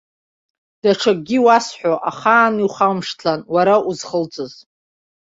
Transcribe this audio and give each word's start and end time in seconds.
Даҽакгьы 0.81 1.35
иуасҳәо, 1.39 1.93
ахаан 2.09 2.55
иухамшҭлан 2.59 3.41
уара 3.53 3.75
узхылҵыз. 3.89 4.53